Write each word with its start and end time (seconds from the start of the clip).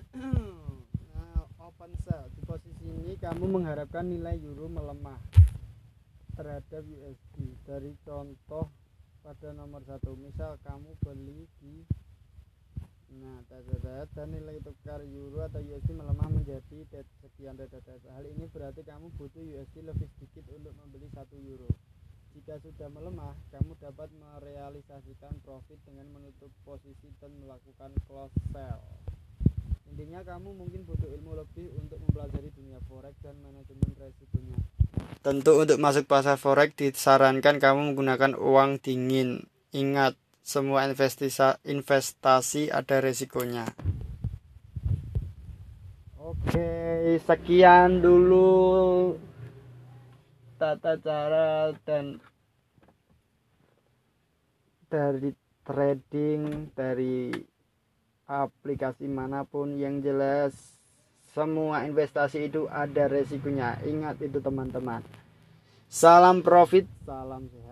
nah, 1.12 1.44
open 1.60 1.92
sell 2.08 2.24
di 2.32 2.40
posisi 2.48 2.88
ini 2.88 3.20
kamu 3.20 3.44
mengharapkan 3.52 4.08
nilai 4.08 4.40
euro 4.40 4.64
melemah 4.64 5.20
terhadap 6.32 6.80
USD 6.80 7.36
dari 7.68 7.92
contoh 8.00 8.72
pada 9.20 9.52
nomor 9.52 9.84
satu 9.84 10.16
misal 10.16 10.56
kamu 10.64 10.96
beli 11.04 11.44
di 11.60 11.84
nah 13.10 13.42
data 13.50 14.06
dan 14.14 14.30
nilai 14.32 14.62
tukar 14.62 15.02
euro 15.04 15.44
atau 15.44 15.60
USD 15.60 15.92
melemah 15.92 16.30
menjadi 16.30 16.86
sekian 17.20 17.58
data 17.58 17.82
hal 18.14 18.24
ini 18.24 18.46
berarti 18.48 18.86
kamu 18.86 19.12
butuh 19.18 19.42
USD 19.42 19.84
lebih 19.84 20.08
sedikit 20.16 20.46
untuk 20.54 20.72
membeli 20.78 21.10
satu 21.12 21.34
euro. 21.42 21.68
Jika 22.30 22.62
sudah 22.62 22.88
melemah 22.88 23.34
kamu 23.50 23.74
dapat 23.82 24.08
merealisasikan 24.14 25.42
profit 25.42 25.82
dengan 25.82 26.06
menutup 26.14 26.48
posisi 26.62 27.10
dan 27.18 27.34
melakukan 27.42 27.90
close 28.06 28.32
sell 28.54 28.78
intinya 30.00 30.24
kamu 30.24 30.56
mungkin 30.56 30.88
butuh 30.88 31.12
ilmu 31.12 31.36
lebih 31.36 31.76
untuk 31.76 32.00
mempelajari 32.00 32.48
dunia 32.56 32.80
forex 32.88 33.12
dan 33.20 33.36
manajemen 33.44 33.92
resikonya 34.00 34.56
tentu 35.20 35.60
untuk 35.60 35.76
masuk 35.76 36.08
pasar 36.08 36.40
forex 36.40 36.72
disarankan 36.72 37.60
kamu 37.60 37.92
menggunakan 37.92 38.32
uang 38.32 38.80
dingin 38.80 39.44
ingat 39.76 40.16
semua 40.40 40.88
investasi, 40.88 41.60
investasi 41.68 42.72
ada 42.72 43.04
resikonya. 43.04 43.68
Oke, 46.16 47.20
sekian 47.20 48.00
dulu 48.00 49.14
tata 50.56 50.96
cara 50.96 51.76
dan 51.84 52.16
dari 54.88 55.36
trading 55.62 56.72
dari 56.72 57.30
aplikasi 58.30 59.10
mana 59.10 59.42
pun 59.42 59.74
yang 59.74 59.98
jelas 59.98 60.54
semua 61.34 61.82
investasi 61.86 62.46
itu 62.46 62.70
ada 62.70 63.10
resikonya. 63.10 63.82
Ingat 63.82 64.22
itu 64.22 64.38
teman-teman. 64.38 65.02
Salam 65.90 66.42
profit, 66.42 66.86
salam 67.02 67.50
sehat. 67.50 67.70